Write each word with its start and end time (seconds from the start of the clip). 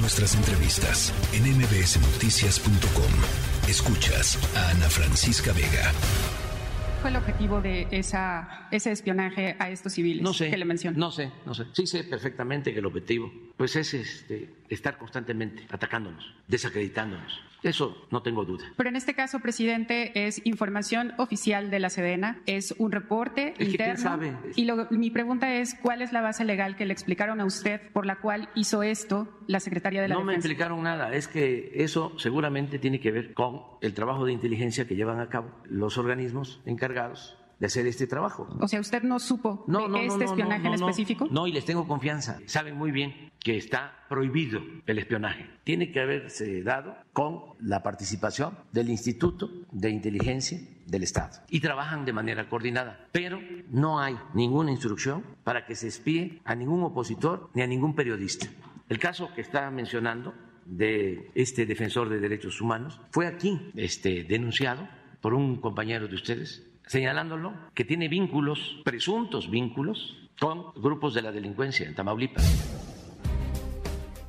Nuestras 0.00 0.36
entrevistas 0.36 1.12
en 1.32 1.42
mbsnoticias.com. 1.58 3.68
Escuchas 3.68 4.38
a 4.56 4.70
Ana 4.70 4.88
Francisca 4.88 5.52
Vega 5.52 5.92
fue 7.00 7.10
el 7.10 7.16
objetivo 7.16 7.60
de 7.60 7.86
esa, 7.92 8.66
ese 8.72 8.90
espionaje 8.90 9.54
a 9.60 9.70
estos 9.70 9.92
civiles 9.92 10.20
no 10.20 10.34
sé, 10.34 10.50
que 10.50 10.56
le 10.56 10.64
mencioné? 10.64 10.98
No 10.98 11.12
sé, 11.12 11.30
no 11.46 11.54
sé. 11.54 11.66
Sí 11.72 11.86
sé 11.86 12.02
perfectamente 12.02 12.72
que 12.72 12.80
el 12.80 12.86
objetivo 12.86 13.32
pues 13.56 13.76
es 13.76 13.94
este, 13.94 14.52
estar 14.68 14.98
constantemente 14.98 15.64
atacándonos, 15.70 16.34
desacreditándonos. 16.48 17.40
Eso 17.62 18.06
no 18.10 18.22
tengo 18.22 18.44
duda. 18.44 18.64
Pero 18.76 18.88
en 18.88 18.96
este 18.96 19.14
caso, 19.14 19.40
presidente, 19.40 20.26
es 20.26 20.44
información 20.46 21.12
oficial 21.18 21.70
de 21.70 21.80
la 21.80 21.90
Sedena, 21.90 22.40
es 22.46 22.74
un 22.78 22.92
reporte 22.92 23.54
interno. 23.58 24.02
sabe? 24.02 24.32
Y 24.56 24.70
mi 24.90 25.10
pregunta 25.10 25.54
es, 25.54 25.74
¿cuál 25.74 26.02
es 26.02 26.12
la 26.12 26.20
base 26.20 26.44
legal 26.44 26.76
que 26.76 26.86
le 26.86 26.92
explicaron 26.92 27.40
a 27.40 27.44
usted 27.44 27.80
por 27.92 28.06
la 28.06 28.16
cual 28.16 28.48
hizo 28.54 28.82
esto 28.82 29.28
la 29.46 29.60
secretaria 29.60 30.02
de 30.02 30.08
la 30.08 30.14
no 30.14 30.20
Defensa? 30.20 30.32
No 30.32 30.32
me 30.32 30.36
explicaron 30.36 30.82
nada, 30.82 31.12
es 31.14 31.28
que 31.28 31.72
eso 31.74 32.12
seguramente 32.18 32.78
tiene 32.78 33.00
que 33.00 33.10
ver 33.10 33.34
con 33.34 33.62
el 33.80 33.94
trabajo 33.94 34.24
de 34.24 34.32
inteligencia 34.32 34.86
que 34.86 34.94
llevan 34.94 35.20
a 35.20 35.28
cabo 35.28 35.50
los 35.64 35.98
organismos 35.98 36.60
encargados 36.64 37.37
de 37.58 37.66
hacer 37.66 37.86
este 37.86 38.06
trabajo. 38.06 38.48
O 38.60 38.68
sea, 38.68 38.80
¿usted 38.80 39.02
no 39.02 39.18
supo 39.18 39.64
de 39.66 40.06
este 40.06 40.24
espionaje 40.24 40.66
en 40.66 40.74
específico? 40.74 41.26
No, 41.30 41.46
y 41.46 41.52
les 41.52 41.64
tengo 41.64 41.86
confianza. 41.86 42.38
Saben 42.46 42.76
muy 42.76 42.90
bien 42.90 43.30
que 43.40 43.56
está 43.56 44.04
prohibido 44.08 44.60
el 44.86 44.98
espionaje. 44.98 45.48
Tiene 45.64 45.92
que 45.92 46.00
haberse 46.00 46.62
dado 46.62 46.96
con 47.12 47.56
la 47.60 47.82
participación 47.82 48.58
del 48.72 48.88
Instituto 48.90 49.50
de 49.72 49.90
Inteligencia 49.90 50.60
del 50.86 51.02
Estado. 51.02 51.40
Y 51.48 51.60
trabajan 51.60 52.04
de 52.04 52.12
manera 52.12 52.48
coordinada. 52.48 53.08
Pero 53.12 53.40
no 53.70 54.00
hay 54.00 54.16
ninguna 54.34 54.70
instrucción 54.70 55.24
para 55.44 55.66
que 55.66 55.74
se 55.74 55.88
espíe 55.88 56.40
a 56.44 56.54
ningún 56.54 56.82
opositor 56.82 57.50
ni 57.54 57.62
a 57.62 57.66
ningún 57.66 57.94
periodista. 57.94 58.46
El 58.88 58.98
caso 58.98 59.30
que 59.34 59.42
está 59.42 59.70
mencionando 59.70 60.34
de 60.64 61.30
este 61.34 61.66
defensor 61.66 62.08
de 62.08 62.20
derechos 62.20 62.60
humanos 62.60 63.00
fue 63.10 63.26
aquí 63.26 63.70
este, 63.74 64.24
denunciado 64.24 64.88
por 65.20 65.34
un 65.34 65.56
compañero 65.60 66.08
de 66.08 66.14
ustedes 66.14 66.66
señalándolo 66.88 67.54
que 67.74 67.84
tiene 67.84 68.08
vínculos, 68.08 68.80
presuntos 68.84 69.48
vínculos, 69.50 70.16
con 70.40 70.72
grupos 70.74 71.14
de 71.14 71.22
la 71.22 71.32
delincuencia 71.32 71.86
en 71.86 71.94
Tamaulipas. 71.94 72.78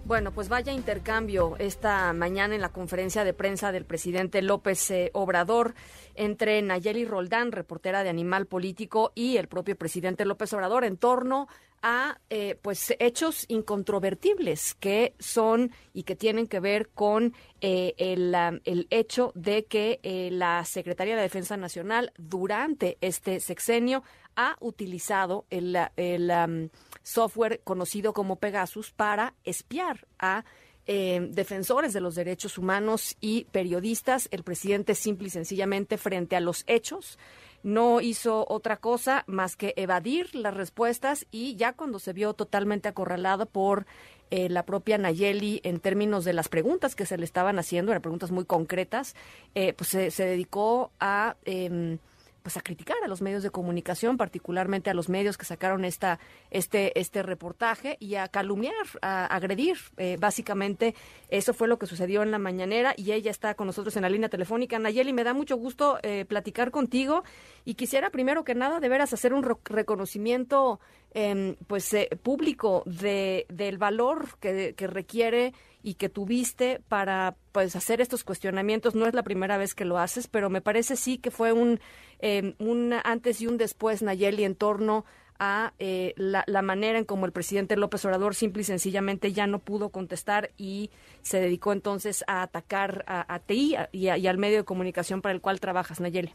Bueno, 0.09 0.31
pues 0.31 0.49
vaya 0.49 0.73
intercambio 0.73 1.55
esta 1.59 2.11
mañana 2.13 2.55
en 2.55 2.61
la 2.61 2.71
conferencia 2.71 3.23
de 3.23 3.35
prensa 3.35 3.71
del 3.71 3.85
presidente 3.85 4.41
López 4.41 4.89
eh, 4.89 5.11
Obrador 5.13 5.75
entre 6.15 6.59
Nayeli 6.63 7.05
Roldán, 7.05 7.52
reportera 7.52 8.03
de 8.03 8.09
Animal 8.09 8.47
Político, 8.47 9.11
y 9.13 9.37
el 9.37 9.47
propio 9.47 9.75
presidente 9.77 10.25
López 10.25 10.52
Obrador 10.53 10.83
en 10.83 10.97
torno 10.97 11.47
a 11.81 12.19
eh, 12.30 12.58
pues 12.61 12.94
hechos 12.99 13.45
incontrovertibles 13.47 14.75
que 14.75 15.13
son 15.19 15.72
y 15.94 16.03
que 16.03 16.16
tienen 16.16 16.47
que 16.47 16.59
ver 16.59 16.89
con 16.89 17.33
eh, 17.61 17.94
el, 17.97 18.36
el, 18.66 18.88
hecho 18.89 19.31
de 19.36 19.66
que 19.66 19.99
la 20.31 20.66
Secretaría 20.66 21.16
de 21.16 21.21
Defensa 21.21 21.58
Nacional 21.58 22.11
durante 22.17 22.97
este 23.02 23.39
sexenio 23.39 24.03
ha 24.36 24.55
utilizado 24.59 25.45
el, 25.49 25.77
el 25.97 26.71
software 27.03 27.61
conocido 27.63 28.14
como 28.14 28.38
Pegasus 28.38 28.91
para 28.91 29.33
espiar 29.43 30.08
a 30.17 30.45
eh, 30.91 31.27
defensores 31.30 31.93
de 31.93 32.02
los 32.02 32.16
derechos 32.16 32.58
humanos 32.58 33.16
y 33.21 33.43
periodistas. 33.52 34.27
El 34.31 34.41
presidente 34.43 34.95
simple 34.95 35.27
y 35.27 35.30
sencillamente 35.30 35.99
frente 35.99 36.36
a 36.36 36.39
los 36.39 36.64
hechos 36.66 37.19
no 37.63 38.02
hizo 38.02 38.45
otra 38.47 38.77
cosa 38.77 39.23
más 39.27 39.55
que 39.55 39.73
evadir 39.75 40.33
las 40.35 40.53
respuestas 40.53 41.25
y 41.31 41.55
ya 41.55 41.73
cuando 41.73 41.99
se 41.99 42.13
vio 42.13 42.33
totalmente 42.33 42.88
acorralado 42.88 43.45
por 43.45 43.85
eh, 44.31 44.47
la 44.49 44.63
propia 44.63 44.97
Nayeli 44.97 45.59
en 45.63 45.80
términos 45.80 46.23
de 46.23 46.33
las 46.33 46.49
preguntas 46.49 46.95
que 46.95 47.05
se 47.05 47.17
le 47.17 47.25
estaban 47.25 47.57
haciendo, 47.57 47.91
eran 47.91 48.02
preguntas 48.02 48.31
muy 48.31 48.45
concretas, 48.45 49.15
eh, 49.55 49.73
pues 49.73 49.89
se, 49.89 50.11
se, 50.11 50.25
dedicó 50.25 50.91
a 50.99 51.35
em, 51.45 51.97
pues 52.41 52.57
a 52.57 52.61
criticar 52.61 52.97
a 53.03 53.07
los 53.07 53.21
medios 53.21 53.43
de 53.43 53.49
comunicación, 53.49 54.17
particularmente 54.17 54.89
a 54.89 54.93
los 54.93 55.09
medios 55.09 55.37
que 55.37 55.45
sacaron 55.45 55.86
esta 55.86 56.19
este 56.52 56.99
este 56.99 57.23
reportaje 57.23 57.97
y 57.99 58.15
a 58.15 58.27
calumniar, 58.27 58.73
a 59.02 59.25
agredir. 59.25 59.77
Eh, 59.97 60.17
básicamente 60.19 60.95
eso 61.30 61.53
fue 61.53 61.67
lo 61.67 61.77
que 61.77 61.86
sucedió 61.86 62.23
en 62.23 62.31
la 62.31 62.39
mañanera 62.39 62.93
y 62.97 63.11
ella 63.11 63.31
está 63.31 63.55
con 63.55 63.67
nosotros 63.67 63.95
en 63.95 64.03
la 64.03 64.09
línea 64.09 64.30
telefónica. 64.30 64.80
Nayeli, 64.80 65.14
me 65.14 65.23
da 65.23 65.33
mucho 65.33 65.58
gusto 65.58 65.99
eh, 66.03 66.25
platicar 66.25 66.71
contigo 66.71 67.23
y 67.65 67.75
quisiera 67.75 68.09
primero 68.09 68.43
que 68.43 68.55
nada 68.55 68.80
de 68.80 68.89
veras 68.89 69.14
hacer 69.14 69.33
un 69.33 69.43
reconocimiento 69.65 70.80
eh, 71.14 71.55
pues 71.67 71.91
eh, 71.93 72.09
público 72.21 72.83
de 72.85 73.47
del 73.49 73.77
valor 73.77 74.37
que, 74.39 74.75
que 74.75 74.87
requiere 74.87 75.53
y 75.81 75.95
que 75.95 76.09
tuviste 76.09 76.81
para 76.87 77.35
pues 77.51 77.75
hacer 77.75 78.01
estos 78.01 78.23
cuestionamientos. 78.23 78.95
No 78.95 79.05
es 79.05 79.13
la 79.13 79.23
primera 79.23 79.57
vez 79.57 79.75
que 79.75 79.85
lo 79.85 79.97
haces, 79.97 80.27
pero 80.27 80.49
me 80.49 80.61
parece 80.61 80.95
sí 80.95 81.17
que 81.17 81.31
fue 81.31 81.53
un, 81.53 81.79
eh, 82.19 82.55
un 82.59 82.93
antes 83.03 83.41
y 83.41 83.47
un 83.47 83.57
después, 83.57 84.01
Nayeli, 84.01 84.43
en 84.43 84.55
torno 84.55 85.05
a 85.39 85.73
eh, 85.79 86.13
la, 86.17 86.43
la, 86.47 86.61
manera 86.61 86.99
en 86.99 87.05
como 87.05 87.25
el 87.25 87.31
presidente 87.31 87.77
López 87.77 88.03
Obrador 88.03 88.35
simple 88.35 88.61
y 88.61 88.65
sencillamente 88.65 89.31
ya 89.31 89.47
no 89.47 89.59
pudo 89.59 89.89
contestar 89.89 90.49
y 90.57 90.91
se 91.21 91.39
dedicó 91.39 91.71
entonces 91.71 92.25
a 92.27 92.41
atacar 92.41 93.05
a, 93.07 93.33
a 93.33 93.39
TI 93.39 93.77
y, 93.93 94.07
al 94.09 94.37
medio 94.37 94.57
de 94.57 94.65
comunicación 94.65 95.21
para 95.21 95.33
el 95.33 95.39
cual 95.39 95.61
trabajas, 95.61 96.01
Nayeli. 96.01 96.33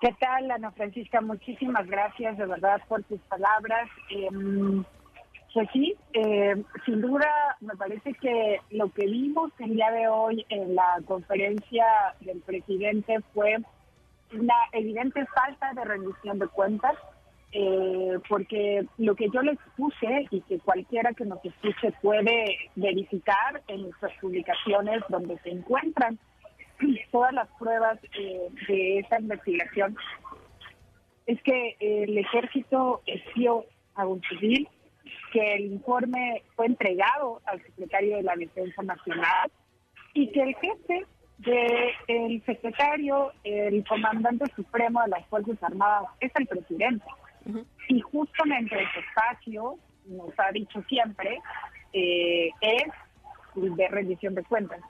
¿Qué 0.00 0.14
tal, 0.18 0.50
Ana 0.50 0.70
Francisca? 0.70 1.20
Muchísimas 1.20 1.86
gracias 1.86 2.38
de 2.38 2.46
verdad 2.46 2.80
por 2.88 3.02
tus 3.02 3.20
palabras. 3.20 3.90
Eh, 4.08 4.28
pues 5.52 5.68
sí, 5.72 5.96
eh, 6.12 6.62
sin 6.84 7.00
duda 7.00 7.28
me 7.60 7.74
parece 7.74 8.12
que 8.14 8.60
lo 8.70 8.90
que 8.92 9.06
vimos 9.06 9.50
el 9.58 9.74
día 9.74 9.90
de 9.90 10.06
hoy 10.06 10.46
en 10.48 10.74
la 10.74 11.00
conferencia 11.06 11.84
del 12.20 12.40
presidente 12.40 13.20
fue 13.34 13.56
una 14.32 14.54
evidente 14.72 15.26
falta 15.26 15.72
de 15.74 15.84
rendición 15.84 16.38
de 16.38 16.46
cuentas, 16.46 16.94
eh, 17.52 18.18
porque 18.28 18.86
lo 18.98 19.16
que 19.16 19.28
yo 19.30 19.42
les 19.42 19.58
puse 19.76 20.28
y 20.30 20.40
que 20.42 20.60
cualquiera 20.60 21.12
que 21.14 21.24
nos 21.24 21.44
escuche 21.44 21.92
puede 22.00 22.56
verificar 22.76 23.60
en 23.66 23.82
nuestras 23.82 24.12
publicaciones 24.20 25.02
donde 25.08 25.36
se 25.38 25.50
encuentran 25.50 26.18
todas 27.10 27.32
las 27.34 27.48
pruebas 27.58 27.98
eh, 28.18 28.48
de 28.68 28.98
esta 29.00 29.20
investigación, 29.20 29.96
es 31.26 31.42
que 31.42 31.76
el 31.80 32.16
ejército 32.16 33.02
espió 33.04 33.64
a 33.96 34.06
un 34.06 34.22
civil 34.22 34.68
que 35.32 35.54
el 35.54 35.66
informe 35.66 36.42
fue 36.56 36.66
entregado 36.66 37.40
al 37.46 37.62
secretario 37.62 38.16
de 38.16 38.22
la 38.22 38.36
Defensa 38.36 38.82
Nacional 38.82 39.50
y 40.14 40.30
que 40.32 40.42
el 40.42 40.54
jefe 40.56 41.06
del 41.38 42.44
secretario, 42.44 43.32
el 43.44 43.84
comandante 43.86 44.44
supremo 44.54 45.02
de 45.02 45.08
las 45.08 45.26
Fuerzas 45.26 45.62
Armadas, 45.62 46.10
es 46.20 46.32
el 46.36 46.46
presidente. 46.46 47.04
Y 47.88 48.00
justamente 48.00 48.74
ese 48.74 49.00
espacio, 49.00 49.76
nos 50.06 50.38
ha 50.38 50.52
dicho 50.52 50.82
siempre, 50.88 51.40
eh, 51.92 52.50
es 52.60 52.84
de 53.54 53.88
rendición 53.88 54.34
de 54.34 54.44
cuentas. 54.44 54.80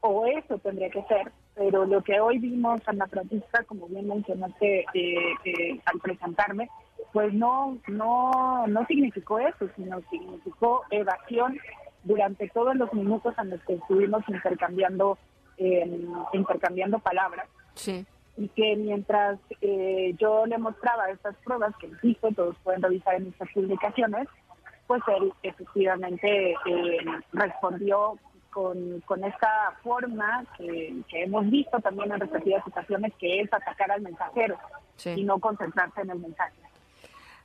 O 0.00 0.26
eso 0.26 0.58
tendría 0.58 0.90
que 0.90 1.02
ser, 1.04 1.32
pero 1.54 1.84
lo 1.86 2.02
que 2.02 2.20
hoy 2.20 2.38
vimos, 2.38 2.80
Ana 2.86 3.06
Francisca, 3.06 3.62
como 3.64 3.86
bien 3.86 4.08
mencionaste 4.08 4.86
eh, 4.94 5.16
eh, 5.44 5.80
al 5.86 6.00
presentarme, 6.00 6.68
pues 7.12 7.32
no, 7.32 7.78
no, 7.88 8.66
no 8.66 8.86
significó 8.86 9.38
eso, 9.38 9.68
sino 9.76 10.00
significó 10.10 10.82
evasión 10.90 11.58
durante 12.02 12.48
todos 12.48 12.76
los 12.76 12.92
minutos 12.92 13.34
en 13.38 13.50
los 13.50 13.60
que 13.62 13.74
estuvimos 13.74 14.22
intercambiando, 14.28 15.18
eh, 15.56 16.06
intercambiando 16.32 16.98
palabras. 16.98 17.48
Sí. 17.74 18.06
Y 18.36 18.48
que 18.48 18.76
mientras 18.76 19.38
eh, 19.60 20.14
yo 20.18 20.46
le 20.46 20.58
mostraba 20.58 21.10
estas 21.10 21.36
pruebas, 21.36 21.74
que 21.76 21.86
insisto, 21.86 22.30
todos 22.32 22.56
pueden 22.62 22.82
revisar 22.82 23.14
en 23.14 23.24
nuestras 23.24 23.50
publicaciones, 23.52 24.28
pues 24.86 25.02
él 25.18 25.32
efectivamente 25.42 26.52
eh, 26.66 27.04
respondió 27.32 28.18
con, 28.50 29.00
con 29.06 29.24
esta 29.24 29.74
forma 29.82 30.44
que, 30.56 30.94
que, 31.08 31.24
hemos 31.24 31.48
visto 31.50 31.78
también 31.80 32.12
en 32.12 32.20
respectivas 32.20 32.64
situaciones, 32.64 33.12
que 33.18 33.40
es 33.40 33.52
atacar 33.52 33.90
al 33.90 34.02
mensajero 34.02 34.56
sí. 34.96 35.10
y 35.10 35.24
no 35.24 35.38
concentrarse 35.38 36.02
en 36.02 36.10
el 36.10 36.18
mensaje. 36.18 36.54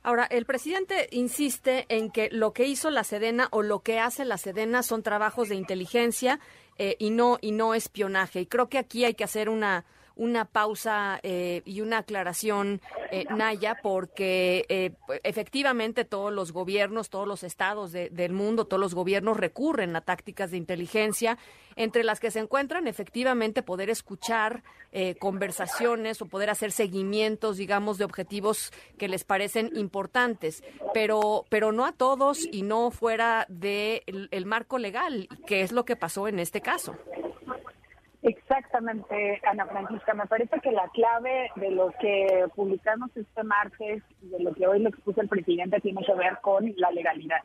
Ahora, 0.02 0.24
el 0.24 0.46
presidente 0.46 1.08
insiste 1.10 1.84
en 1.88 2.10
que 2.10 2.30
lo 2.30 2.52
que 2.52 2.66
hizo 2.66 2.90
la 2.90 3.04
Sedena 3.04 3.48
o 3.50 3.62
lo 3.62 3.80
que 3.80 4.00
hace 4.00 4.24
la 4.24 4.38
Sedena 4.38 4.82
son 4.82 5.02
trabajos 5.02 5.50
de 5.50 5.56
inteligencia 5.56 6.40
eh, 6.78 6.96
y 6.98 7.10
no 7.10 7.38
y 7.42 7.52
no 7.52 7.74
espionaje. 7.74 8.40
Y 8.40 8.46
creo 8.46 8.68
que 8.68 8.78
aquí 8.78 9.04
hay 9.04 9.12
que 9.12 9.24
hacer 9.24 9.50
una 9.50 9.84
una 10.16 10.44
pausa 10.44 11.18
eh, 11.22 11.62
y 11.64 11.80
una 11.80 11.98
aclaración, 11.98 12.80
eh, 13.10 13.24
Naya, 13.30 13.78
porque 13.82 14.66
eh, 14.68 14.92
efectivamente 15.22 16.04
todos 16.04 16.32
los 16.32 16.52
gobiernos, 16.52 17.10
todos 17.10 17.26
los 17.26 17.42
estados 17.42 17.92
del 17.92 18.32
mundo, 18.32 18.66
todos 18.66 18.80
los 18.80 18.94
gobiernos 18.94 19.36
recurren 19.36 19.96
a 19.96 20.00
tácticas 20.00 20.50
de 20.50 20.56
inteligencia, 20.56 21.38
entre 21.76 22.04
las 22.04 22.20
que 22.20 22.30
se 22.30 22.40
encuentran 22.40 22.86
efectivamente 22.86 23.62
poder 23.62 23.90
escuchar 23.90 24.62
conversaciones 25.20 26.20
o 26.20 26.26
poder 26.26 26.50
hacer 26.50 26.72
seguimientos, 26.72 27.56
digamos, 27.56 27.96
de 27.96 28.04
objetivos 28.04 28.72
que 28.98 29.06
les 29.06 29.22
parecen 29.22 29.70
importantes, 29.76 30.64
pero, 30.92 31.44
pero 31.48 31.70
no 31.70 31.86
a 31.86 31.92
todos 31.92 32.40
y 32.50 32.62
no 32.62 32.90
fuera 32.90 33.46
del 33.48 33.60
de 33.60 34.28
el 34.32 34.46
marco 34.46 34.78
legal, 34.78 35.28
que 35.46 35.62
es 35.62 35.70
lo 35.70 35.84
que 35.84 35.94
pasó 35.94 36.26
en 36.26 36.40
este 36.40 36.60
caso. 36.60 36.96
Exactamente, 38.80 39.40
Ana 39.46 39.66
Francisca. 39.66 40.14
Me 40.14 40.26
parece 40.26 40.58
que 40.60 40.72
la 40.72 40.88
clave 40.88 41.50
de 41.56 41.70
lo 41.70 41.92
que 42.00 42.46
publicamos 42.54 43.14
este 43.14 43.42
martes 43.44 44.02
y 44.22 44.28
de 44.28 44.40
lo 44.40 44.54
que 44.54 44.66
hoy 44.66 44.78
le 44.80 44.88
expuso 44.88 45.20
el 45.20 45.28
presidente 45.28 45.80
tiene 45.80 46.02
que 46.02 46.14
ver 46.14 46.38
con 46.40 46.72
la 46.76 46.90
legalidad. 46.90 47.42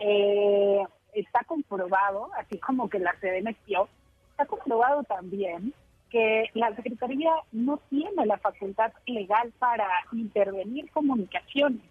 Eh, 0.00 0.82
está 1.12 1.44
comprobado, 1.44 2.30
así 2.36 2.58
como 2.58 2.88
que 2.88 2.98
la 2.98 3.14
CDN 3.20 3.50
espió, 3.50 3.88
está 4.30 4.46
comprobado 4.46 5.04
también 5.04 5.72
que 6.10 6.50
la 6.54 6.74
Secretaría 6.74 7.30
no 7.52 7.78
tiene 7.88 8.26
la 8.26 8.38
facultad 8.38 8.92
legal 9.06 9.52
para 9.60 9.88
intervenir 10.12 10.90
comunicaciones. 10.90 11.82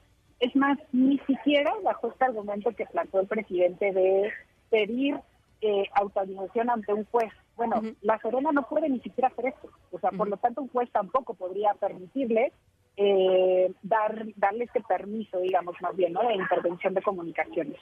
Es 0.42 0.54
más, 0.58 0.78
ni 0.92 1.20
siquiera 1.20 1.74
bajo 1.84 2.10
este 2.10 2.26
argumento 2.26 2.72
que 2.76 2.86
planteó 2.86 3.22
el 3.22 3.28
presidente 3.28 3.94
de 3.94 4.30
pedir 4.70 5.18
eh, 5.62 5.86
autorización 5.94 6.70
ante 6.70 6.94
un 6.94 7.06
juez. 7.06 7.32
Bueno, 7.56 7.82
la 8.02 8.18
Serena 8.20 8.52
no 8.52 8.68
puede 8.68 8.90
ni 8.90 9.00
siquiera 9.00 9.28
hacer 9.28 9.48
esto. 9.48 9.70
O 9.92 10.00
sea, 10.00 10.12
por 10.12 10.28
lo 10.28 10.38
tanto, 10.38 10.62
un 10.62 10.70
juez 10.70 10.90
tampoco 10.92 11.34
podría 11.34 11.74
permitirle 11.76 12.52
eh, 12.98 13.72
dar 13.82 14.26
darle 14.36 14.66
este 14.66 14.82
permiso, 14.82 15.40
digamos, 15.40 15.76
más 15.82 15.96
bien, 15.96 16.14
¿no? 16.14 16.28
de 16.28 16.36
intervención 16.36 16.94
de 16.94 17.02
comunicaciones. 17.02 17.80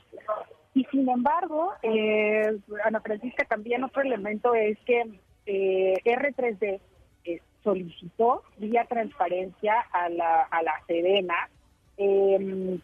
Y 0.74 0.86
sin 0.86 1.10
embargo, 1.10 1.74
eh, 1.84 2.58
Ana 2.84 3.02
Francisca, 3.02 3.46
también 3.46 3.84
otro 3.84 4.02
elemento 4.02 4.54
es 4.54 4.78
que 4.86 5.04
eh, 5.46 5.96
R3D 6.06 6.80
eh, 7.26 7.42
solicitó 7.64 8.44
vía 8.58 8.86
transparencia 8.86 9.82
a 9.92 10.10
la, 10.10 10.44
a 10.44 10.64
la 10.64 10.74
Sedena 10.88 11.50
eh, 11.98 12.80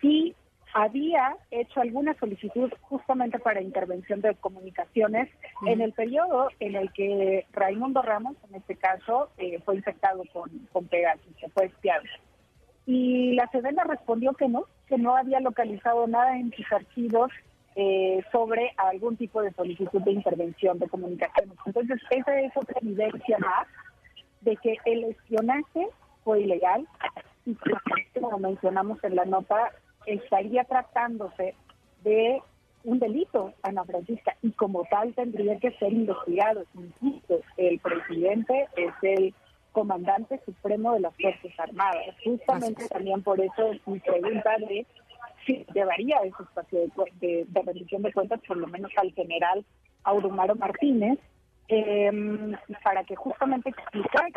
si 0.00 0.34
había 0.74 1.36
hecho 1.50 1.80
alguna 1.80 2.14
solicitud 2.14 2.72
justamente 2.82 3.38
para 3.38 3.60
intervención 3.60 4.20
de 4.20 4.34
comunicaciones 4.36 5.28
en 5.66 5.80
el 5.80 5.92
periodo 5.92 6.48
en 6.60 6.76
el 6.76 6.92
que 6.92 7.46
Raimundo 7.52 8.02
Ramos, 8.02 8.36
en 8.48 8.56
este 8.56 8.76
caso, 8.76 9.30
eh, 9.38 9.60
fue 9.64 9.76
infectado 9.76 10.22
con, 10.32 10.50
con 10.72 10.86
Pegasus, 10.86 11.36
que 11.36 11.48
fue 11.50 11.66
espiado. 11.66 12.04
Y 12.86 13.34
la 13.34 13.46
Sedena 13.48 13.84
respondió 13.84 14.32
que 14.32 14.48
no, 14.48 14.64
que 14.86 14.98
no 14.98 15.16
había 15.16 15.40
localizado 15.40 16.06
nada 16.06 16.38
en 16.38 16.52
sus 16.52 16.70
archivos 16.72 17.30
eh, 17.76 18.22
sobre 18.30 18.72
algún 18.76 19.16
tipo 19.16 19.40
de 19.42 19.52
solicitud 19.52 20.02
de 20.02 20.12
intervención 20.12 20.78
de 20.78 20.88
comunicaciones. 20.88 21.56
Entonces, 21.64 22.00
esa 22.10 22.40
es 22.40 22.56
otra 22.56 22.78
evidencia 22.82 23.38
más 23.38 23.66
de 24.40 24.56
que 24.56 24.76
el 24.84 25.04
espionaje 25.04 25.88
fue 26.24 26.40
ilegal 26.40 26.86
y 27.46 27.56
como 28.20 28.38
mencionamos 28.38 29.02
en 29.04 29.16
la 29.16 29.24
nota, 29.24 29.72
estaría 30.06 30.64
tratándose 30.64 31.54
de 32.04 32.40
un 32.84 32.98
delito, 32.98 33.52
Ana 33.62 33.84
Francisca, 33.84 34.36
y 34.42 34.50
como 34.52 34.84
tal 34.90 35.14
tendría 35.14 35.58
que 35.58 35.70
ser 35.72 35.92
investigado. 35.92 36.64
Insisto, 36.74 37.40
el 37.56 37.78
presidente 37.78 38.68
es 38.76 38.92
el 39.02 39.34
comandante 39.72 40.40
supremo 40.44 40.92
de 40.92 41.00
las 41.00 41.14
Fuerzas 41.16 41.52
Armadas. 41.58 42.14
Justamente 42.24 42.88
también 42.88 43.22
por 43.22 43.40
eso 43.40 43.70
mi 43.86 44.00
pregunta 44.00 44.56
de 44.58 44.86
si 45.46 45.64
llevaría 45.74 46.18
ese 46.18 46.42
espacio 46.42 46.80
de, 47.20 47.46
de, 47.48 47.62
rendición 47.62 48.02
de 48.02 48.12
cuentas, 48.12 48.40
por 48.46 48.56
lo 48.56 48.66
menos 48.68 48.92
al 48.96 49.12
general 49.12 49.64
Aurumaro 50.04 50.54
Martínez, 50.54 51.18
em, 51.68 52.54
para 52.84 53.02
que 53.04 53.16
justamente 53.16 53.70
explicara 53.70 54.28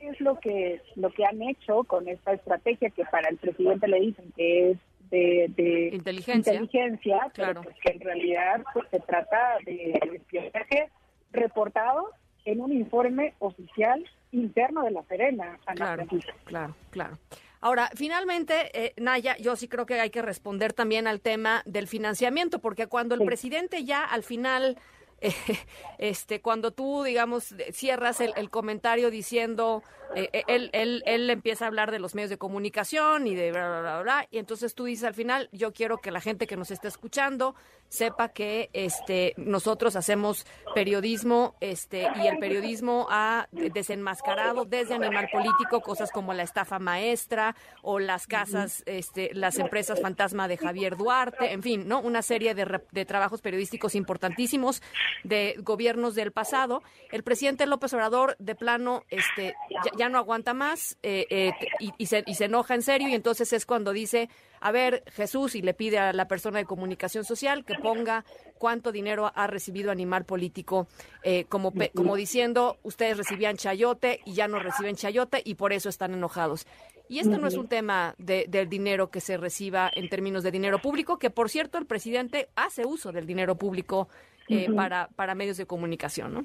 es 0.00 0.20
lo 0.20 0.38
que 0.40 0.80
lo 0.96 1.10
que 1.10 1.24
han 1.24 1.42
hecho 1.42 1.84
con 1.84 2.08
esta 2.08 2.32
estrategia 2.32 2.90
que 2.90 3.04
para 3.04 3.28
el 3.28 3.36
presidente 3.36 3.86
le 3.88 4.00
dicen 4.00 4.32
que 4.36 4.70
es 4.72 4.78
de, 5.10 5.90
inteligencia, 5.92 7.30
claro. 7.34 7.62
Pues 7.62 7.76
que 7.82 7.92
en 7.92 8.00
realidad 8.00 8.62
pues, 8.72 8.86
se 8.90 9.00
trata 9.00 9.58
de 9.64 9.98
espionaje 10.14 10.88
reportado 11.32 12.10
en 12.44 12.60
un 12.60 12.72
informe 12.72 13.34
oficial 13.40 14.04
interno 14.32 14.84
de 14.84 14.92
la 14.92 15.02
Serena. 15.04 15.58
Claro, 15.74 16.06
claro, 16.44 16.76
claro. 16.90 17.18
Ahora, 17.60 17.90
finalmente, 17.94 18.70
eh, 18.72 18.94
Naya, 18.96 19.36
yo 19.36 19.54
sí 19.54 19.68
creo 19.68 19.84
que 19.84 20.00
hay 20.00 20.10
que 20.10 20.22
responder 20.22 20.72
también 20.72 21.06
al 21.06 21.20
tema 21.20 21.62
del 21.66 21.88
financiamiento, 21.88 22.60
porque 22.60 22.86
cuando 22.86 23.14
el 23.14 23.24
presidente 23.24 23.84
ya 23.84 24.04
al 24.04 24.22
final 24.22 24.78
este, 25.98 26.40
cuando 26.40 26.72
tú, 26.72 27.02
digamos, 27.02 27.54
cierras 27.72 28.20
el, 28.20 28.50
comentario 28.50 29.10
diciendo, 29.10 29.82
eh, 30.14 30.28
eh, 30.32 30.44
él, 30.48 30.70
él, 30.72 31.02
él 31.06 31.30
empieza 31.30 31.64
a 31.64 31.68
hablar 31.68 31.90
de 31.90 31.98
los 31.98 32.14
medios 32.14 32.30
de 32.30 32.38
comunicación 32.38 33.26
y 33.26 33.34
de 33.34 33.52
bla, 33.52 33.68
bla, 33.68 33.80
bla, 33.80 34.02
bla, 34.02 34.28
y 34.30 34.38
entonces 34.38 34.74
tú 34.74 34.84
dices 34.84 35.04
al 35.04 35.14
final, 35.14 35.48
yo 35.52 35.72
quiero 35.72 35.98
que 35.98 36.10
la 36.10 36.20
gente 36.20 36.46
que 36.46 36.56
nos 36.56 36.70
esté 36.70 36.88
escuchando 36.88 37.54
sepa 37.90 38.28
que 38.28 38.70
este, 38.72 39.34
nosotros 39.36 39.96
hacemos 39.96 40.46
periodismo 40.74 41.56
este, 41.60 42.08
y 42.22 42.28
el 42.28 42.38
periodismo 42.38 43.08
ha 43.10 43.48
desenmascarado 43.50 44.64
desde 44.64 44.94
Animal 44.94 45.28
Político 45.30 45.80
cosas 45.80 46.12
como 46.12 46.32
la 46.32 46.44
estafa 46.44 46.78
maestra 46.78 47.56
o 47.82 47.98
las 47.98 48.28
casas, 48.28 48.84
este, 48.86 49.30
las 49.34 49.58
empresas 49.58 50.00
fantasma 50.00 50.46
de 50.46 50.56
Javier 50.56 50.96
Duarte, 50.96 51.52
en 51.52 51.62
fin, 51.62 51.88
¿no? 51.88 52.00
Una 52.00 52.22
serie 52.22 52.54
de, 52.54 52.80
de 52.92 53.04
trabajos 53.04 53.40
periodísticos 53.42 53.96
importantísimos 53.96 54.82
de 55.24 55.56
gobiernos 55.58 56.14
del 56.14 56.32
pasado. 56.32 56.82
El 57.10 57.22
presidente 57.22 57.66
López 57.66 57.92
Obrador, 57.92 58.36
de 58.38 58.54
plano, 58.54 59.04
este, 59.10 59.54
ya, 59.96 60.08
no 60.08 60.18
aguanta 60.18 60.54
más 60.54 60.98
eh, 61.02 61.26
eh, 61.30 61.52
y, 61.98 62.06
se, 62.06 62.24
y 62.26 62.34
se 62.34 62.46
enoja 62.46 62.74
en 62.74 62.82
serio 62.82 63.08
y 63.08 63.14
entonces 63.14 63.52
es 63.52 63.66
cuando 63.66 63.92
dice, 63.92 64.28
a 64.60 64.72
ver, 64.72 65.02
Jesús, 65.12 65.54
y 65.54 65.62
le 65.62 65.74
pide 65.74 65.98
a 65.98 66.12
la 66.12 66.28
persona 66.28 66.58
de 66.58 66.66
comunicación 66.66 67.24
social 67.24 67.64
que 67.64 67.74
ponga 67.76 68.24
cuánto 68.58 68.92
dinero 68.92 69.32
ha 69.34 69.46
recibido 69.46 69.90
Animal 69.90 70.24
Político, 70.26 70.86
eh, 71.22 71.44
como, 71.48 71.72
como 71.94 72.16
diciendo, 72.16 72.78
ustedes 72.82 73.16
recibían 73.16 73.56
chayote 73.56 74.20
y 74.26 74.34
ya 74.34 74.48
no 74.48 74.58
reciben 74.58 74.96
chayote 74.96 75.40
y 75.44 75.54
por 75.54 75.72
eso 75.72 75.88
están 75.88 76.12
enojados. 76.12 76.66
Y 77.08 77.18
esto 77.18 77.38
no 77.38 77.48
es 77.48 77.56
un 77.56 77.66
tema 77.66 78.14
de, 78.18 78.46
del 78.48 78.68
dinero 78.68 79.10
que 79.10 79.20
se 79.20 79.36
reciba 79.36 79.90
en 79.92 80.08
términos 80.08 80.44
de 80.44 80.52
dinero 80.52 80.80
público, 80.80 81.18
que 81.18 81.28
por 81.28 81.50
cierto 81.50 81.76
el 81.76 81.86
presidente 81.86 82.50
hace 82.54 82.86
uso 82.86 83.10
del 83.10 83.26
dinero 83.26 83.56
público 83.56 84.08
eh, 84.50 84.68
para, 84.74 85.08
para 85.16 85.34
medios 85.34 85.56
de 85.56 85.66
comunicación, 85.66 86.34
¿no? 86.34 86.44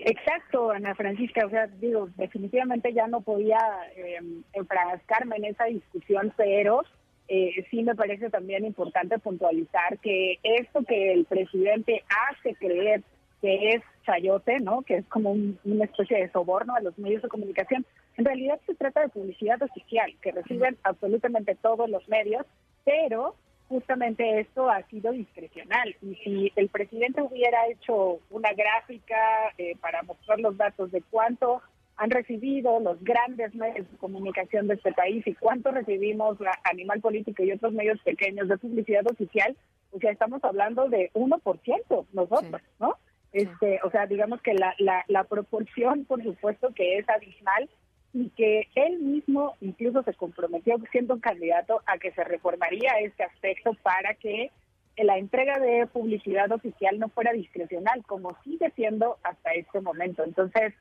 Exacto, 0.00 0.70
Ana 0.70 0.94
Francisca. 0.94 1.46
O 1.46 1.50
sea, 1.50 1.66
digo, 1.66 2.08
definitivamente 2.16 2.92
ya 2.92 3.06
no 3.06 3.20
podía 3.20 3.58
eh, 3.96 4.18
enfrascarme 4.52 5.36
en 5.36 5.44
esa 5.46 5.64
discusión, 5.64 6.32
pero 6.36 6.82
eh, 7.28 7.64
sí 7.70 7.82
me 7.82 7.94
parece 7.94 8.30
también 8.30 8.64
importante 8.64 9.18
puntualizar 9.18 9.98
que 9.98 10.38
esto 10.42 10.82
que 10.82 11.12
el 11.12 11.24
presidente 11.24 12.04
hace 12.30 12.54
creer 12.56 13.02
que 13.40 13.70
es 13.70 13.82
chayote, 14.06 14.60
¿no? 14.60 14.82
Que 14.82 14.98
es 14.98 15.06
como 15.06 15.32
una 15.32 15.84
especie 15.84 16.18
de 16.18 16.30
soborno 16.30 16.74
a 16.74 16.80
los 16.80 16.96
medios 16.98 17.22
de 17.22 17.28
comunicación. 17.28 17.84
En 18.16 18.24
realidad 18.24 18.60
se 18.66 18.74
trata 18.74 19.00
de 19.00 19.08
publicidad 19.08 19.60
oficial 19.62 20.12
que 20.20 20.32
reciben 20.32 20.76
absolutamente 20.84 21.54
todos 21.56 21.88
los 21.88 22.08
medios, 22.08 22.46
pero 22.84 23.34
justamente 23.72 24.40
esto 24.40 24.68
ha 24.68 24.82
sido 24.88 25.12
discrecional. 25.12 25.96
Y 26.02 26.14
si 26.16 26.52
el 26.56 26.68
presidente 26.68 27.22
hubiera 27.22 27.66
hecho 27.68 28.20
una 28.30 28.52
gráfica 28.52 29.16
eh, 29.56 29.76
para 29.80 30.02
mostrar 30.02 30.38
los 30.40 30.56
datos 30.56 30.92
de 30.92 31.02
cuánto 31.10 31.62
han 31.96 32.10
recibido 32.10 32.80
los 32.80 33.02
grandes 33.02 33.54
medios 33.54 33.90
de 33.90 33.96
comunicación 33.96 34.68
de 34.68 34.74
este 34.74 34.92
país 34.92 35.26
y 35.26 35.34
cuánto 35.34 35.70
recibimos 35.70 36.36
Animal 36.64 37.00
Político 37.00 37.42
y 37.42 37.52
otros 37.52 37.72
medios 37.72 38.00
pequeños 38.02 38.48
de 38.48 38.58
publicidad 38.58 39.06
oficial, 39.06 39.56
o 39.90 39.98
sea, 39.98 40.10
estamos 40.10 40.42
hablando 40.44 40.88
de 40.88 41.10
1% 41.14 42.06
nosotros, 42.12 42.62
¿no? 42.78 42.96
Este, 43.32 43.80
o 43.84 43.90
sea, 43.90 44.06
digamos 44.06 44.42
que 44.42 44.52
la, 44.52 44.74
la, 44.78 45.04
la 45.08 45.24
proporción, 45.24 46.04
por 46.04 46.22
supuesto, 46.22 46.74
que 46.74 46.98
es 46.98 47.08
abismal 47.08 47.68
y 48.14 48.28
que 48.30 48.68
él 48.74 48.98
mismo 48.98 49.54
incluso 49.60 50.02
se 50.02 50.14
comprometió 50.14 50.76
siendo 50.90 51.14
un 51.14 51.20
candidato 51.20 51.82
a 51.86 51.98
que 51.98 52.12
se 52.12 52.24
reformaría 52.24 52.92
este 53.00 53.24
aspecto 53.24 53.74
para 53.82 54.14
que 54.14 54.50
la 54.98 55.16
entrega 55.16 55.58
de 55.58 55.86
publicidad 55.86 56.52
oficial 56.52 56.98
no 56.98 57.08
fuera 57.08 57.32
discrecional, 57.32 58.04
como 58.06 58.36
sigue 58.44 58.70
siendo 58.76 59.16
hasta 59.22 59.52
este 59.52 59.80
momento. 59.80 60.22
Entonces, 60.22 60.74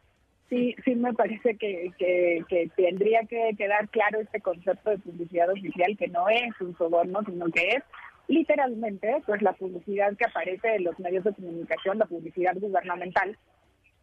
sí, 0.49 0.75
sí 0.83 0.95
me 0.95 1.13
parece 1.13 1.55
que, 1.55 1.91
que, 1.97 2.69
tendría 2.75 3.21
que 3.23 3.55
quedar 3.57 3.87
claro 3.89 4.19
este 4.19 4.41
concepto 4.41 4.89
de 4.89 4.97
publicidad 4.97 5.49
oficial, 5.49 5.95
que 5.97 6.09
no 6.09 6.27
es 6.27 6.59
un 6.59 6.77
soborno, 6.77 7.21
sino 7.25 7.45
que 7.49 7.69
es 7.69 7.83
literalmente 8.27 9.23
pues 9.25 9.41
la 9.41 9.53
publicidad 9.53 10.15
que 10.17 10.25
aparece 10.25 10.75
en 10.75 10.83
los 10.83 10.99
medios 10.99 11.23
de 11.23 11.33
comunicación, 11.33 11.97
la 11.97 12.05
publicidad 12.05 12.55
gubernamental, 12.59 13.37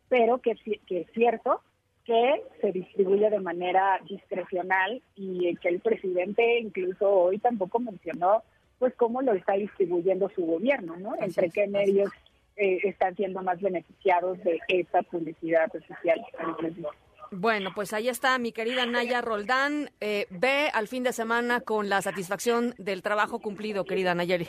pero 0.08 0.38
que, 0.38 0.54
que 0.86 1.00
es 1.02 1.06
cierto 1.12 1.60
que 2.08 2.42
se 2.62 2.72
distribuye 2.72 3.28
de 3.28 3.38
manera 3.38 4.00
discrecional 4.08 5.02
y 5.14 5.54
que 5.56 5.68
el 5.68 5.80
presidente 5.80 6.58
incluso 6.58 7.06
hoy 7.06 7.38
tampoco 7.38 7.80
mencionó 7.80 8.42
pues 8.78 8.94
cómo 8.94 9.20
lo 9.20 9.34
está 9.34 9.52
distribuyendo 9.52 10.30
su 10.30 10.46
gobierno, 10.46 10.96
¿no? 10.96 11.16
Entre 11.20 11.50
qué 11.50 11.66
medios 11.66 12.08
eh, 12.56 12.78
están 12.84 13.14
siendo 13.14 13.42
más 13.42 13.60
beneficiados 13.60 14.42
de 14.42 14.58
esta 14.68 15.02
publicidad 15.02 15.70
oficial. 15.76 16.24
Bueno, 17.30 17.72
pues 17.74 17.92
ahí 17.92 18.08
está 18.08 18.38
mi 18.38 18.52
querida 18.52 18.86
Naya 18.86 19.20
Roldán. 19.20 19.90
Eh, 20.00 20.26
ve 20.30 20.70
al 20.72 20.88
fin 20.88 21.02
de 21.02 21.12
semana 21.12 21.60
con 21.60 21.90
la 21.90 22.00
satisfacción 22.00 22.74
del 22.78 23.02
trabajo 23.02 23.38
cumplido, 23.40 23.84
querida 23.84 24.14
Nayeli. 24.14 24.48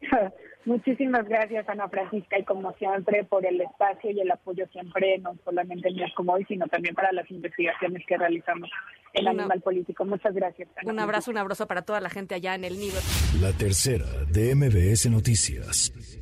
Muchísimas 0.66 1.26
gracias, 1.26 1.68
Ana 1.68 1.88
Francisca, 1.88 2.38
y 2.38 2.44
como 2.44 2.72
siempre, 2.74 3.24
por 3.24 3.46
el 3.46 3.60
espacio 3.60 4.10
y 4.10 4.20
el 4.20 4.30
apoyo 4.30 4.66
siempre, 4.72 5.18
no 5.18 5.34
solamente 5.44 5.88
en 5.88 5.94
días 5.94 6.12
como 6.14 6.34
hoy, 6.34 6.44
sino 6.46 6.66
también 6.66 6.94
para 6.94 7.12
las 7.12 7.30
investigaciones 7.30 8.04
que 8.06 8.18
realizamos 8.18 8.70
en 9.14 9.26
Animal 9.26 9.60
Político. 9.62 10.04
Muchas 10.04 10.34
gracias. 10.34 10.68
un 10.84 10.98
abrazo, 10.98 11.30
un 11.30 11.38
abrazo 11.38 11.66
para 11.66 11.82
toda 11.82 12.00
la 12.00 12.10
gente 12.10 12.34
allá 12.34 12.54
en 12.54 12.64
el 12.64 12.78
nido. 12.78 13.00
La 13.40 13.52
tercera 13.52 14.06
de 14.30 14.54
MBS 14.54 15.10
Noticias. 15.10 16.19